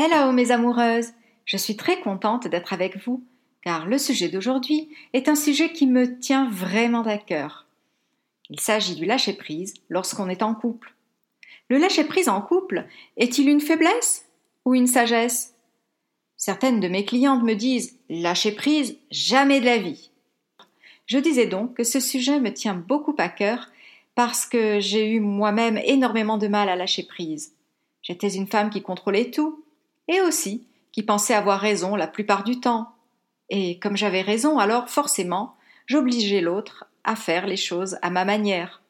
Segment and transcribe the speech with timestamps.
[0.00, 1.08] Hello mes amoureuses,
[1.44, 3.24] je suis très contente d'être avec vous
[3.62, 7.66] car le sujet d'aujourd'hui est un sujet qui me tient vraiment à cœur.
[8.48, 10.94] Il s'agit du lâcher-prise lorsqu'on est en couple.
[11.68, 12.86] Le lâcher-prise en couple
[13.16, 14.28] est-il une faiblesse
[14.64, 15.56] ou une sagesse?
[16.36, 20.12] Certaines de mes clientes me disent lâcher-prise, jamais de la vie.
[21.06, 23.68] Je disais donc que ce sujet me tient beaucoup à cœur
[24.14, 27.56] parce que j'ai eu moi-même énormément de mal à lâcher prise.
[28.00, 29.64] J'étais une femme qui contrôlait tout,
[30.08, 32.92] et aussi qui pensait avoir raison la plupart du temps.
[33.50, 38.82] Et comme j'avais raison, alors forcément, j'obligeais l'autre à faire les choses à ma manière.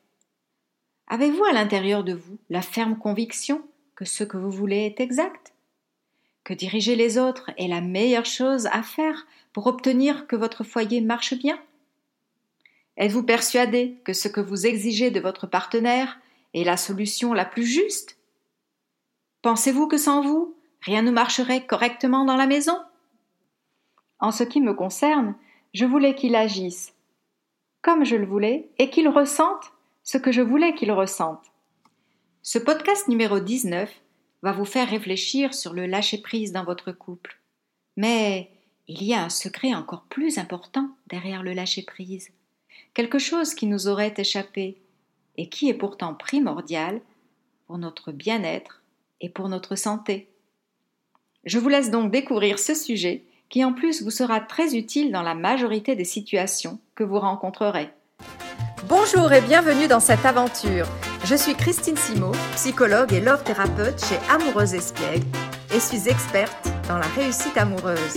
[1.08, 3.62] Avez-vous à l'intérieur de vous la ferme conviction
[3.94, 5.52] que ce que vous voulez est exact?
[6.44, 11.00] Que diriger les autres est la meilleure chose à faire pour obtenir que votre foyer
[11.00, 11.58] marche bien?
[12.96, 16.18] Êtes-vous persuadé que ce que vous exigez de votre partenaire
[16.54, 18.18] est la solution la plus juste?
[19.42, 22.78] Pensez-vous que sans vous, rien ne marcherait correctement dans la maison?
[24.20, 25.34] En ce qui me concerne,
[25.74, 26.94] je voulais qu'il agisse
[27.82, 31.44] comme je le voulais et qu'il ressente ce que je voulais qu'il ressente.
[32.42, 33.90] Ce podcast numéro 19
[34.42, 37.38] va vous faire réfléchir sur le lâcher-prise dans votre couple.
[37.96, 38.50] Mais
[38.88, 42.30] il y a un secret encore plus important derrière le lâcher-prise,
[42.94, 44.80] quelque chose qui nous aurait échappé
[45.36, 47.00] et qui est pourtant primordial
[47.66, 48.82] pour notre bien-être
[49.20, 50.28] et pour notre santé.
[51.48, 55.22] Je vous laisse donc découvrir ce sujet qui en plus vous sera très utile dans
[55.22, 57.88] la majorité des situations que vous rencontrerez.
[58.86, 60.86] Bonjour et bienvenue dans cette aventure.
[61.24, 65.24] Je suis Christine Simo, psychologue et love thérapeute chez Amoureuse Espiègle
[65.74, 68.16] et suis experte dans la réussite amoureuse.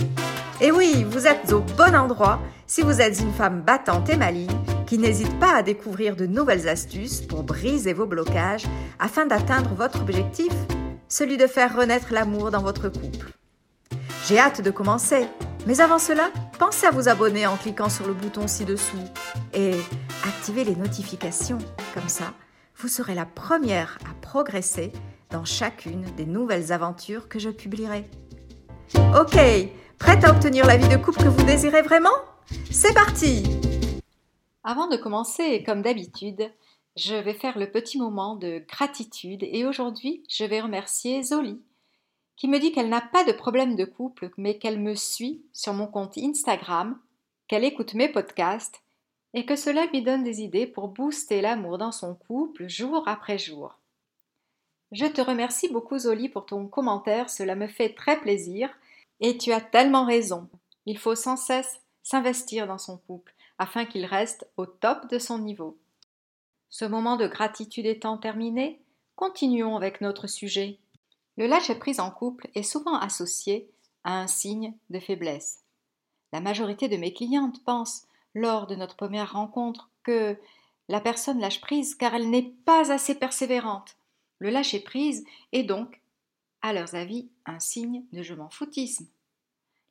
[0.60, 4.60] Et oui, vous êtes au bon endroit si vous êtes une femme battante et maligne
[4.86, 8.66] qui n'hésite pas à découvrir de nouvelles astuces pour briser vos blocages
[8.98, 10.52] afin d'atteindre votre objectif
[11.12, 13.32] celui de faire renaître l'amour dans votre couple.
[14.26, 15.26] J'ai hâte de commencer,
[15.66, 18.96] mais avant cela, pensez à vous abonner en cliquant sur le bouton ci-dessous
[19.52, 19.74] et
[20.24, 21.58] activez les notifications.
[21.92, 22.32] Comme ça,
[22.78, 24.90] vous serez la première à progresser
[25.28, 28.06] dans chacune des nouvelles aventures que je publierai.
[28.94, 29.38] Ok,
[29.98, 32.08] prête à obtenir la vie de couple que vous désirez vraiment?
[32.70, 33.44] C'est parti
[34.64, 36.50] Avant de commencer, comme d'habitude,
[36.96, 41.62] je vais faire le petit moment de gratitude et aujourd'hui je vais remercier Zoli
[42.36, 45.72] qui me dit qu'elle n'a pas de problème de couple mais qu'elle me suit sur
[45.74, 46.98] mon compte Instagram,
[47.48, 48.82] qu'elle écoute mes podcasts
[49.34, 53.38] et que cela lui donne des idées pour booster l'amour dans son couple jour après
[53.38, 53.78] jour.
[54.90, 58.68] Je te remercie beaucoup Zoli pour ton commentaire, cela me fait très plaisir
[59.20, 60.50] et tu as tellement raison.
[60.84, 65.38] Il faut sans cesse s'investir dans son couple afin qu'il reste au top de son
[65.38, 65.78] niveau.
[66.72, 68.80] Ce moment de gratitude étant terminé,
[69.14, 70.78] continuons avec notre sujet.
[71.36, 73.70] Le lâcher-prise en couple est souvent associé
[74.04, 75.64] à un signe de faiblesse.
[76.32, 80.38] La majorité de mes clientes pensent, lors de notre première rencontre, que
[80.88, 83.98] la personne lâche prise car elle n'est pas assez persévérante.
[84.38, 86.00] Le lâcher-prise est donc,
[86.62, 89.08] à leurs avis, un signe de je m'en foutisme.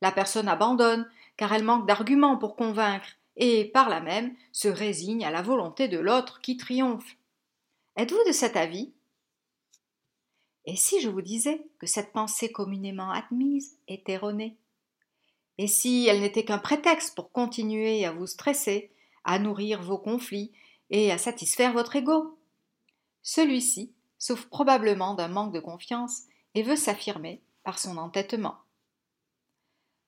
[0.00, 3.06] La personne abandonne car elle manque d'arguments pour convaincre
[3.36, 7.16] et par là même se résigne à la volonté de l'autre qui triomphe.
[7.96, 8.92] Êtes-vous de cet avis?
[10.64, 14.56] Et si je vous disais que cette pensée communément admise est erronée?
[15.58, 18.90] Et si elle n'était qu'un prétexte pour continuer à vous stresser,
[19.24, 20.52] à nourrir vos conflits
[20.90, 22.38] et à satisfaire votre ego?
[23.22, 26.22] Celui-ci souffre probablement d'un manque de confiance
[26.54, 28.56] et veut s'affirmer par son entêtement.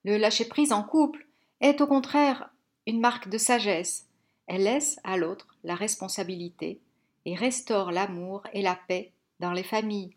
[0.05, 1.27] Le lâcher-prise en couple
[1.61, 2.51] est au contraire
[2.87, 4.07] une marque de sagesse.
[4.47, 6.81] Elle laisse à l'autre la responsabilité
[7.25, 10.15] et restaure l'amour et la paix dans les familles.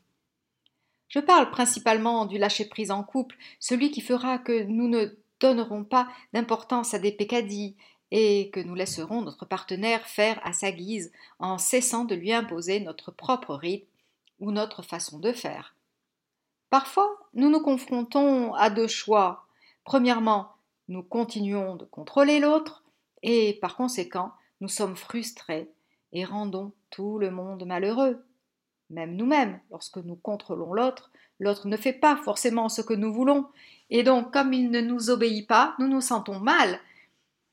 [1.08, 6.10] Je parle principalement du lâcher-prise en couple, celui qui fera que nous ne donnerons pas
[6.34, 7.76] d'importance à des pécadilles
[8.12, 12.80] et que nous laisserons notre partenaire faire à sa guise en cessant de lui imposer
[12.80, 13.88] notre propre rythme
[14.40, 15.75] ou notre façon de faire.
[16.70, 19.46] Parfois, nous nous confrontons à deux choix.
[19.84, 20.52] Premièrement,
[20.88, 22.84] nous continuons de contrôler l'autre
[23.24, 24.31] et par conséquent
[24.62, 25.69] nous sommes frustrés
[26.13, 28.24] et rendons tout le monde malheureux.
[28.89, 33.45] Même nous-mêmes, lorsque nous contrôlons l'autre, l'autre ne fait pas forcément ce que nous voulons,
[33.89, 36.80] et donc comme il ne nous obéit pas, nous nous sentons mal.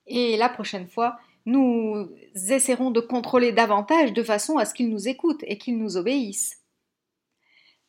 [0.06, 5.08] Et la prochaine fois, nous essaierons de contrôler davantage de façon à ce qu'il nous
[5.08, 6.60] écoute et qu'il nous obéisse.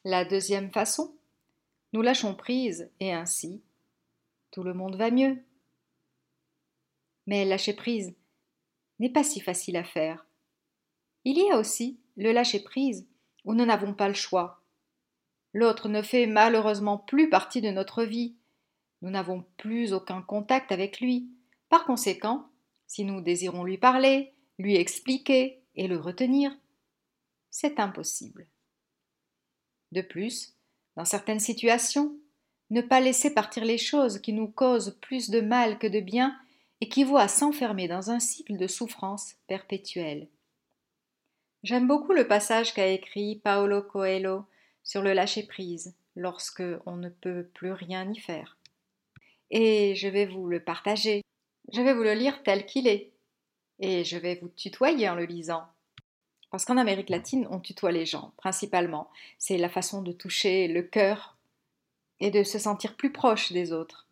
[0.04, 1.16] La deuxième façon,
[1.94, 3.62] nous lâchons prise et ainsi
[4.56, 5.44] tout le monde va mieux.
[7.28, 8.16] Mais lâcher prise
[9.00, 10.26] n'est pas si facile à faire.
[11.26, 13.06] Il y a aussi le lâcher prise
[13.44, 14.64] où nous n'avons pas le choix.
[15.52, 18.38] L'autre ne fait malheureusement plus partie de notre vie.
[19.02, 21.30] Nous n'avons plus aucun contact avec lui.
[21.68, 22.48] Par conséquent,
[22.88, 26.58] si nous désirons lui parler, lui expliquer et le retenir,
[27.50, 28.48] c'est impossible.
[29.92, 30.56] De plus,
[30.96, 32.18] dans certaines situations,
[32.70, 36.38] ne pas laisser partir les choses qui nous causent plus de mal que de bien
[36.82, 40.28] équivaut à s'enfermer dans un cycle de souffrance perpétuelle.
[41.64, 44.46] J'aime beaucoup le passage qu'a écrit Paolo Coelho
[44.84, 48.58] sur le lâcher-prise lorsque on ne peut plus rien y faire.
[49.52, 51.22] Et je vais vous le partager.
[51.74, 53.14] Je vais vous le lire tel qu'il est.
[53.80, 55.64] Et je vais vous tutoyer en le lisant.
[56.52, 59.10] Parce qu'en Amérique latine, on tutoie les gens, principalement.
[59.38, 61.35] C'est la façon de toucher le cœur
[62.20, 64.08] et de se sentir plus proche des autres.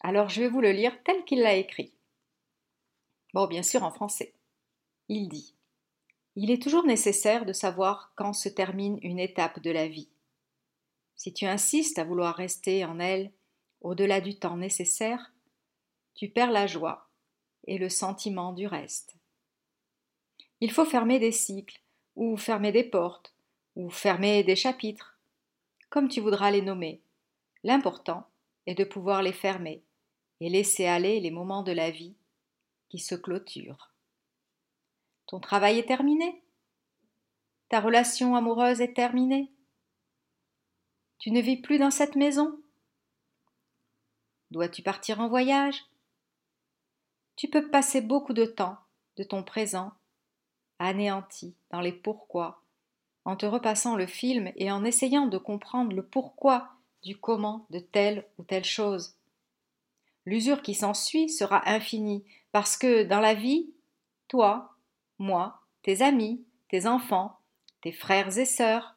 [0.00, 1.92] Alors je vais vous le lire tel qu'il l'a écrit.
[3.34, 4.34] Bon, bien sûr en français.
[5.08, 5.54] Il dit
[6.36, 10.08] Il est toujours nécessaire de savoir quand se termine une étape de la vie.
[11.16, 13.30] Si tu insistes à vouloir rester en elle
[13.82, 15.32] au-delà du temps nécessaire,
[16.14, 17.08] tu perds la joie
[17.66, 19.16] et le sentiment du reste.
[20.60, 21.80] Il faut fermer des cycles,
[22.16, 23.34] ou fermer des portes,
[23.76, 25.18] ou fermer des chapitres,
[25.88, 27.00] comme tu voudras les nommer.
[27.62, 28.26] L'important
[28.66, 29.82] est de pouvoir les fermer
[30.40, 32.14] et laisser aller les moments de la vie
[32.88, 33.92] qui se clôturent.
[35.26, 36.42] Ton travail est terminé?
[37.68, 39.52] Ta relation amoureuse est terminée?
[41.18, 42.58] Tu ne vis plus dans cette maison?
[44.50, 45.84] Dois-tu partir en voyage?
[47.36, 48.78] Tu peux passer beaucoup de temps
[49.16, 49.92] de ton présent
[50.78, 52.62] anéanti dans les pourquoi,
[53.24, 57.78] en te repassant le film et en essayant de comprendre le pourquoi du comment de
[57.78, 59.14] telle ou telle chose.
[60.26, 63.72] L'usure qui s'ensuit sera infinie, parce que dans la vie,
[64.28, 64.76] toi,
[65.18, 67.38] moi, tes amis, tes enfants,
[67.82, 68.96] tes frères et sœurs,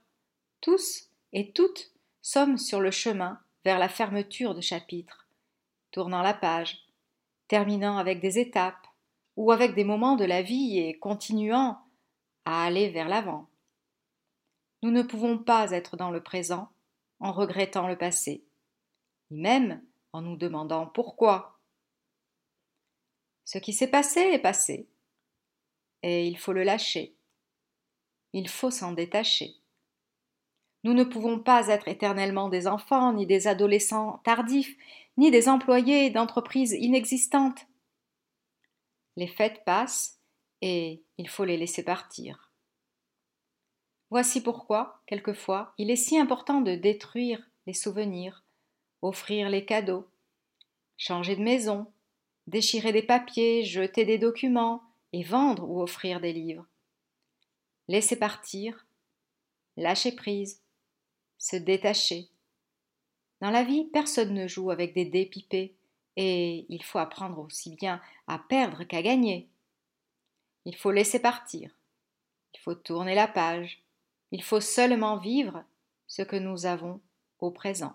[0.61, 1.91] tous et toutes
[2.21, 5.27] sommes sur le chemin vers la fermeture de chapitre,
[5.91, 6.85] tournant la page,
[7.47, 8.87] terminant avec des étapes,
[9.35, 11.79] ou avec des moments de la vie et continuant
[12.45, 13.47] à aller vers l'avant.
[14.83, 16.69] Nous ne pouvons pas être dans le présent
[17.23, 18.45] en regrettant le passé,
[19.31, 19.81] ni même
[20.11, 21.57] en nous demandant pourquoi.
[23.45, 24.89] Ce qui s'est passé est passé,
[26.03, 27.15] et il faut le lâcher.
[28.33, 29.55] Il faut s'en détacher.
[30.83, 34.75] Nous ne pouvons pas être éternellement des enfants, ni des adolescents tardifs,
[35.15, 37.67] ni des employés d'entreprises inexistantes.
[39.15, 40.19] Les fêtes passent
[40.61, 42.52] et il faut les laisser partir.
[44.13, 48.43] Voici pourquoi, quelquefois, il est si important de détruire les souvenirs,
[49.01, 50.07] offrir les cadeaux,
[50.97, 51.91] changer de maison,
[52.45, 54.83] déchirer des papiers, jeter des documents
[55.13, 56.67] et vendre ou offrir des livres.
[57.87, 58.85] Laisser partir,
[59.77, 60.61] lâcher prise,
[61.39, 62.29] se détacher.
[63.41, 65.75] Dans la vie, personne ne joue avec des dés pipés,
[66.17, 69.49] et il faut apprendre aussi bien à perdre qu'à gagner.
[70.65, 71.71] Il faut laisser partir.
[72.53, 73.83] Il faut tourner la page.
[74.33, 75.63] Il faut seulement vivre
[76.07, 76.99] ce que nous avons
[77.37, 77.93] au présent.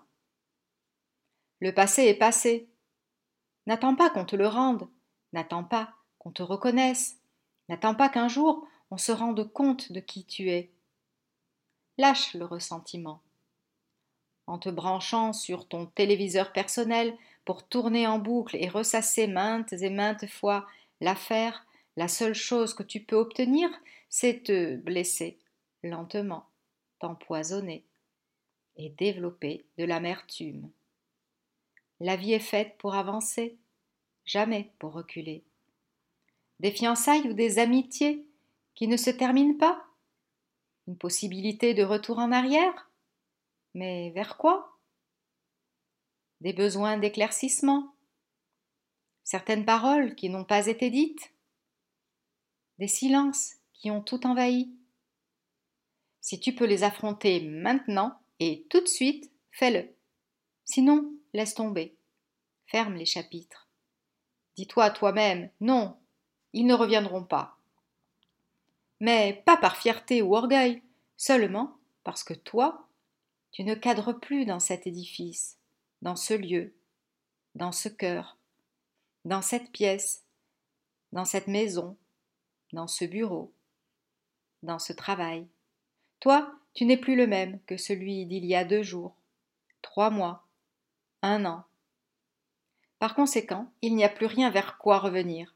[1.59, 2.69] Le passé est passé.
[3.67, 4.87] N'attends pas qu'on te le rende.
[5.33, 7.17] N'attends pas qu'on te reconnaisse.
[7.67, 10.71] N'attends pas qu'un jour on se rende compte de qui tu es.
[11.97, 13.21] Lâche le ressentiment.
[14.47, 19.89] En te branchant sur ton téléviseur personnel pour tourner en boucle et ressasser maintes et
[19.89, 20.65] maintes fois
[21.01, 23.69] l'affaire, la seule chose que tu peux obtenir,
[24.07, 25.37] c'est te blesser
[25.83, 26.49] lentement,
[26.99, 27.85] t'empoisonner
[28.75, 30.71] et développer de l'amertume.
[31.99, 33.57] La vie est faite pour avancer,
[34.25, 35.43] jamais pour reculer.
[36.59, 38.25] Des fiançailles ou des amitiés
[38.75, 39.85] qui ne se terminent pas?
[40.87, 42.89] Une possibilité de retour en arrière?
[43.73, 44.77] Mais vers quoi?
[46.41, 47.93] Des besoins d'éclaircissement?
[49.23, 51.33] Certaines paroles qui n'ont pas été dites?
[52.77, 54.73] Des silences qui ont tout envahi?
[56.21, 59.89] Si tu peux les affronter maintenant et tout de suite, fais-le.
[60.65, 61.95] Sinon, laisse tomber.
[62.67, 63.67] Ferme les chapitres.
[64.55, 65.97] Dis-toi toi-même, non,
[66.53, 67.57] ils ne reviendront pas.
[68.99, 70.81] Mais pas par fierté ou orgueil,
[71.17, 72.87] seulement parce que toi,
[73.51, 75.57] tu ne cadres plus dans cet édifice,
[76.01, 76.73] dans ce lieu,
[77.55, 78.37] dans ce cœur,
[79.25, 80.25] dans cette pièce,
[81.11, 81.97] dans cette maison,
[82.73, 83.53] dans ce bureau,
[84.63, 85.47] dans ce travail.
[86.19, 89.15] Toi, tu n'es plus le même que celui d'il y a deux jours,
[89.81, 90.45] trois mois,
[91.21, 91.63] un an.
[92.99, 95.55] Par conséquent, il n'y a plus rien vers quoi revenir.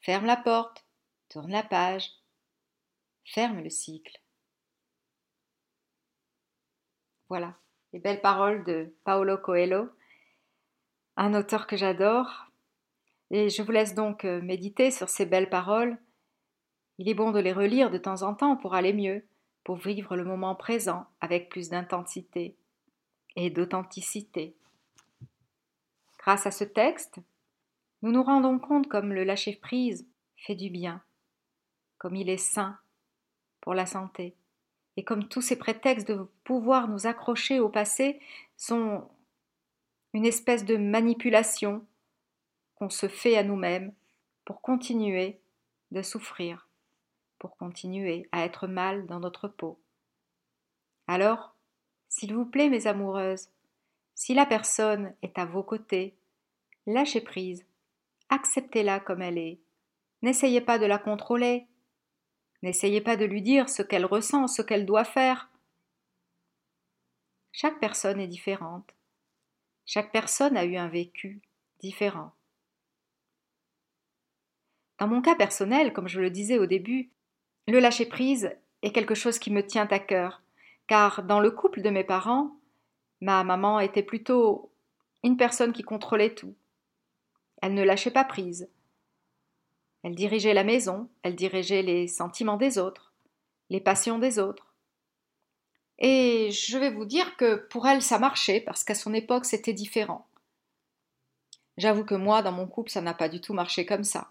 [0.00, 0.84] Ferme la porte,
[1.28, 2.10] tourne la page,
[3.24, 4.20] ferme le cycle.
[7.28, 7.56] Voilà,
[7.92, 9.88] les belles paroles de Paolo Coelho,
[11.16, 12.46] un auteur que j'adore.
[13.30, 15.98] Et je vous laisse donc euh, méditer sur ces belles paroles.
[16.98, 19.26] Il est bon de les relire de temps en temps pour aller mieux,
[19.66, 22.56] pour vivre le moment présent avec plus d'intensité
[23.34, 24.54] et d'authenticité.
[26.20, 27.16] Grâce à ce texte,
[28.00, 30.06] nous nous rendons compte comme le lâcher-prise
[30.36, 31.02] fait du bien,
[31.98, 32.78] comme il est sain
[33.60, 34.36] pour la santé,
[34.96, 38.20] et comme tous ces prétextes de pouvoir nous accrocher au passé
[38.56, 39.10] sont
[40.12, 41.84] une espèce de manipulation
[42.76, 43.92] qu'on se fait à nous-mêmes
[44.44, 45.40] pour continuer
[45.90, 46.65] de souffrir,
[47.38, 49.78] pour continuer à être mal dans notre peau.
[51.06, 51.54] Alors,
[52.08, 53.48] s'il vous plaît, mes amoureuses,
[54.14, 56.16] si la personne est à vos côtés,
[56.86, 57.64] lâchez prise,
[58.30, 59.60] acceptez-la comme elle est,
[60.22, 61.66] N'essayez pas de la contrôler.
[62.62, 65.50] N'essayez pas de lui dire ce qu'elle ressent, ce qu'elle doit faire.
[67.52, 68.94] Chaque personne est différente.
[69.84, 71.42] Chaque personne a eu un vécu
[71.80, 72.32] différent.
[74.98, 77.10] Dans mon cas personnel, comme je le disais au début,
[77.66, 78.50] le lâcher-prise
[78.82, 80.42] est quelque chose qui me tient à cœur,
[80.86, 82.56] car dans le couple de mes parents,
[83.20, 84.70] ma maman était plutôt
[85.24, 86.54] une personne qui contrôlait tout.
[87.62, 88.70] Elle ne lâchait pas prise.
[90.02, 93.12] Elle dirigeait la maison, elle dirigeait les sentiments des autres,
[93.70, 94.74] les passions des autres.
[95.98, 99.72] Et je vais vous dire que pour elle, ça marchait, parce qu'à son époque, c'était
[99.72, 100.28] différent.
[101.78, 104.30] J'avoue que moi, dans mon couple, ça n'a pas du tout marché comme ça.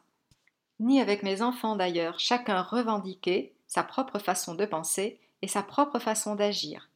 [0.79, 5.99] Ni avec mes enfants d'ailleurs, chacun revendiquait sa propre façon de penser et sa propre
[5.99, 6.89] façon d'agir.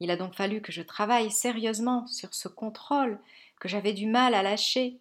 [0.00, 3.18] Il a donc fallu que je travaille sérieusement sur ce contrôle
[3.58, 5.00] que j'avais du mal à lâcher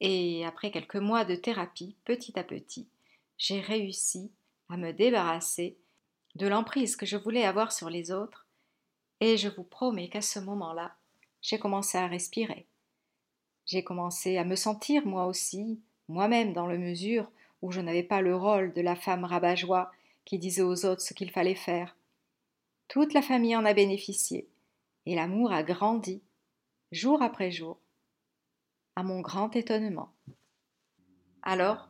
[0.00, 2.88] et après quelques mois de thérapie, petit à petit,
[3.38, 4.32] j'ai réussi
[4.68, 5.78] à me débarrasser
[6.34, 8.46] de l'emprise que je voulais avoir sur les autres,
[9.20, 10.96] et je vous promets qu'à ce moment-là,
[11.40, 12.66] j'ai commencé à respirer.
[13.66, 17.30] J'ai commencé à me sentir moi aussi, moi-même dans le mesure
[17.62, 19.90] où je n'avais pas le rôle de la femme rabat-joie
[20.24, 21.96] qui disait aux autres ce qu'il fallait faire.
[22.88, 24.48] Toute la famille en a bénéficié,
[25.06, 26.22] et l'amour a grandi,
[26.90, 27.78] jour après jour,
[28.96, 30.12] à mon grand étonnement.
[31.42, 31.88] Alors,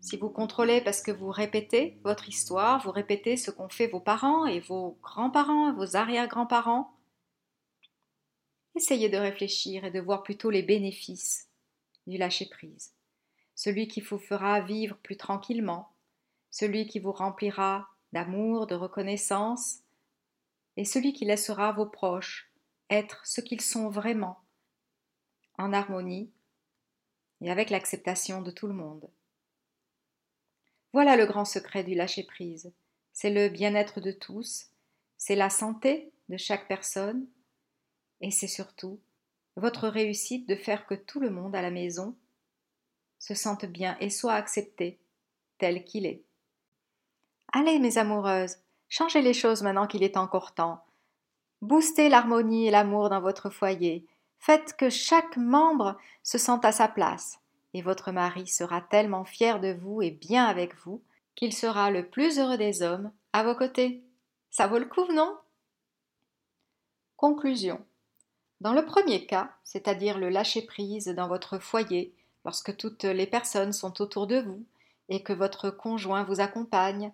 [0.00, 4.00] si vous contrôlez parce que vous répétez votre histoire, vous répétez ce qu'ont fait vos
[4.00, 6.92] parents et vos grands-parents, vos arrière-grands-parents,
[8.74, 11.48] essayez de réfléchir et de voir plutôt les bénéfices
[12.06, 12.92] du lâcher-prise.
[13.54, 15.92] Celui qui vous fera vivre plus tranquillement,
[16.50, 19.80] celui qui vous remplira d'amour, de reconnaissance,
[20.76, 22.50] et celui qui laissera vos proches
[22.90, 24.40] être ce qu'ils sont vraiment,
[25.58, 26.30] en harmonie
[27.40, 29.10] et avec l'acceptation de tout le monde.
[30.92, 32.72] Voilà le grand secret du lâcher-prise.
[33.12, 34.70] C'est le bien-être de tous,
[35.16, 37.26] c'est la santé de chaque personne,
[38.20, 39.00] et c'est surtout
[39.56, 42.16] votre réussite de faire que tout le monde à la maison
[43.22, 44.98] se sente bien et soit accepté
[45.58, 46.24] tel qu'il est.
[47.52, 48.56] Allez, mes amoureuses,
[48.88, 50.82] changez les choses maintenant qu'il est encore temps.
[51.60, 54.04] Boostez l'harmonie et l'amour dans votre foyer,
[54.42, 57.38] Faites que chaque membre se sente à sa place,
[57.74, 61.00] et votre mari sera tellement fier de vous et bien avec vous
[61.36, 64.02] qu'il sera le plus heureux des hommes à vos côtés.
[64.50, 65.38] Ça vaut le coup, non?
[67.16, 67.80] Conclusion.
[68.60, 72.12] Dans le premier cas, c'est-à-dire le lâcher-prise dans votre foyer,
[72.44, 74.64] lorsque toutes les personnes sont autour de vous
[75.08, 77.12] et que votre conjoint vous accompagne,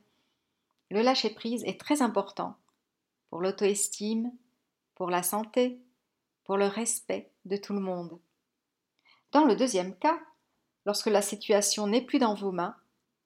[0.91, 2.57] le lâcher-prise est très important
[3.29, 4.33] pour l'auto-estime,
[4.95, 5.79] pour la santé,
[6.45, 8.19] pour le respect de tout le monde.
[9.33, 10.19] Dans le deuxième cas,
[10.87, 12.77] lorsque la situation n'est plus dans vos mains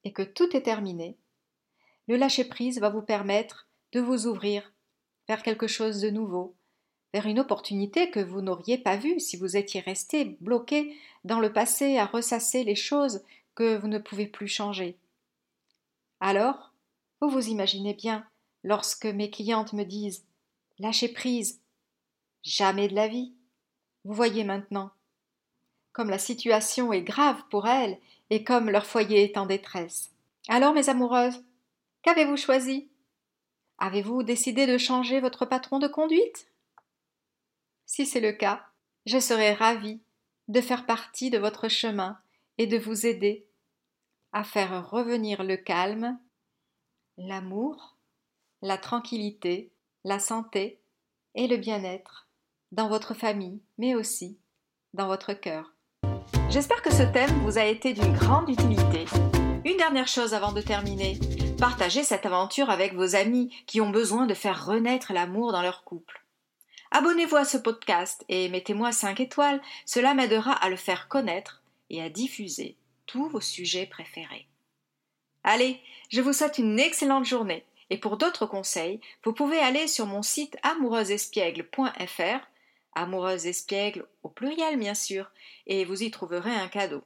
[0.04, 1.16] et que tout est terminé,
[2.08, 4.72] le lâcher-prise va vous permettre de vous ouvrir
[5.28, 6.56] vers quelque chose de nouveau,
[7.12, 11.52] vers une opportunité que vous n'auriez pas vue si vous étiez resté bloqué dans le
[11.52, 13.22] passé à ressasser les choses
[13.54, 14.96] que vous ne pouvez plus changer.
[16.20, 16.72] Alors,
[17.20, 18.26] vous vous imaginez bien,
[18.64, 20.24] lorsque mes clientes me disent
[20.78, 21.60] Lâchez prise,
[22.42, 23.32] Jamais de la vie.
[24.04, 24.90] Vous voyez maintenant.
[25.92, 27.98] Comme la situation est grave pour elles
[28.30, 30.10] et comme leur foyer est en détresse.
[30.48, 31.44] Alors, mes amoureuses,
[32.02, 32.88] qu'avez-vous choisi?
[33.78, 36.48] Avez-vous décidé de changer votre patron de conduite?
[37.94, 38.64] Si c'est le cas,
[39.04, 40.00] je serai ravie
[40.48, 42.18] de faire partie de votre chemin
[42.56, 43.46] et de vous aider
[44.32, 46.18] à faire revenir le calme,
[47.18, 47.98] l'amour,
[48.62, 50.80] la tranquillité, la santé
[51.34, 52.30] et le bien-être
[52.70, 54.38] dans votre famille, mais aussi
[54.94, 55.74] dans votre cœur.
[56.48, 59.04] J'espère que ce thème vous a été d'une grande utilité.
[59.66, 61.18] Une dernière chose avant de terminer.
[61.58, 65.84] Partagez cette aventure avec vos amis qui ont besoin de faire renaître l'amour dans leur
[65.84, 66.21] couple.
[66.94, 72.02] Abonnez-vous à ce podcast et mettez-moi 5 étoiles, cela m'aidera à le faire connaître et
[72.02, 74.46] à diffuser tous vos sujets préférés.
[75.42, 75.80] Allez,
[76.10, 80.20] je vous souhaite une excellente journée et pour d'autres conseils, vous pouvez aller sur mon
[80.20, 82.46] site amoureuseespiègle.fr,
[82.94, 85.30] amoureuse espiègle au pluriel bien sûr,
[85.66, 87.02] et vous y trouverez un cadeau.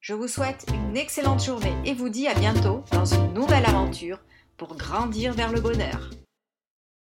[0.00, 4.20] Je vous souhaite une excellente journée et vous dis à bientôt dans une nouvelle aventure
[4.56, 6.10] pour grandir vers le bonheur.